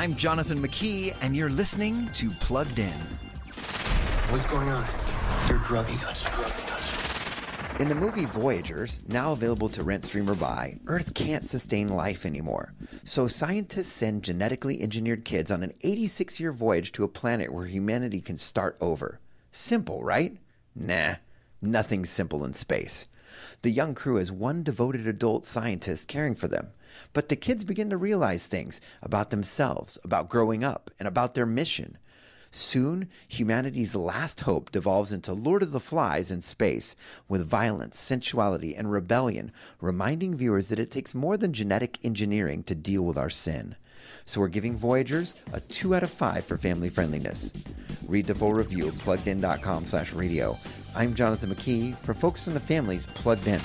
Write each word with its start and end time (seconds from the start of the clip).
I'm 0.00 0.16
Jonathan 0.16 0.62
McKee, 0.62 1.14
and 1.20 1.36
you're 1.36 1.50
listening 1.50 2.08
to 2.14 2.30
Plugged 2.30 2.78
In. 2.78 2.98
What's 4.30 4.46
going 4.46 4.66
on? 4.70 4.88
You're 5.46 5.58
drugging 5.58 5.98
us. 6.04 6.22
Drugging 6.22 6.70
us. 6.70 7.80
In 7.80 7.90
the 7.90 7.94
movie 7.94 8.24
Voyagers, 8.24 9.06
now 9.08 9.32
available 9.32 9.68
to 9.68 9.82
rent, 9.82 10.06
stream, 10.06 10.30
or 10.30 10.34
buy, 10.34 10.78
Earth 10.86 11.12
can't 11.12 11.44
sustain 11.44 11.88
life 11.88 12.24
anymore. 12.24 12.72
So 13.04 13.28
scientists 13.28 13.92
send 13.92 14.22
genetically 14.22 14.80
engineered 14.80 15.26
kids 15.26 15.50
on 15.50 15.62
an 15.62 15.74
86 15.82 16.40
year 16.40 16.52
voyage 16.52 16.92
to 16.92 17.04
a 17.04 17.08
planet 17.08 17.52
where 17.52 17.66
humanity 17.66 18.22
can 18.22 18.38
start 18.38 18.78
over. 18.80 19.20
Simple, 19.50 20.02
right? 20.02 20.34
Nah, 20.74 21.16
nothing's 21.60 22.08
simple 22.08 22.42
in 22.46 22.54
space. 22.54 23.06
The 23.62 23.70
young 23.70 23.94
crew 23.94 24.16
has 24.16 24.32
one 24.32 24.62
devoted 24.62 25.06
adult 25.06 25.44
scientist 25.44 26.08
caring 26.08 26.34
for 26.34 26.48
them. 26.48 26.68
But 27.12 27.28
the 27.28 27.36
kids 27.36 27.64
begin 27.64 27.90
to 27.90 27.96
realize 27.96 28.46
things 28.46 28.80
about 29.02 29.30
themselves, 29.30 29.98
about 30.04 30.28
growing 30.28 30.64
up, 30.64 30.90
and 30.98 31.06
about 31.06 31.34
their 31.34 31.46
mission. 31.46 31.98
Soon, 32.52 33.08
humanity's 33.28 33.94
last 33.94 34.40
hope 34.40 34.72
devolves 34.72 35.12
into 35.12 35.32
Lord 35.32 35.62
of 35.62 35.70
the 35.70 35.78
Flies 35.78 36.32
in 36.32 36.40
space, 36.40 36.96
with 37.28 37.46
violence, 37.46 38.00
sensuality, 38.00 38.74
and 38.74 38.90
rebellion, 38.90 39.52
reminding 39.80 40.34
viewers 40.34 40.68
that 40.68 40.80
it 40.80 40.90
takes 40.90 41.14
more 41.14 41.36
than 41.36 41.52
genetic 41.52 41.98
engineering 42.02 42.64
to 42.64 42.74
deal 42.74 43.02
with 43.02 43.16
our 43.16 43.30
sin. 43.30 43.76
So 44.24 44.40
we're 44.40 44.48
giving 44.48 44.76
Voyagers 44.76 45.36
a 45.52 45.60
2 45.60 45.94
out 45.94 46.02
of 46.02 46.10
5 46.10 46.44
for 46.44 46.56
family 46.56 46.88
friendliness. 46.88 47.52
Read 48.10 48.26
the 48.26 48.34
full 48.34 48.52
review 48.52 48.88
at 48.88 48.94
pluggedin.com 48.94 49.86
slash 49.86 50.12
radio. 50.12 50.58
I'm 50.96 51.14
Jonathan 51.14 51.54
McKee 51.54 51.96
for 51.96 52.12
Focus 52.12 52.48
on 52.48 52.54
the 52.54 52.60
Family's 52.60 53.06
Plugged 53.06 53.46
In. 53.46 53.60